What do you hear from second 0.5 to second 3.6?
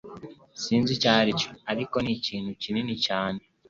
Sinzi icyo aricyo, ariko nikintu kinini cyane.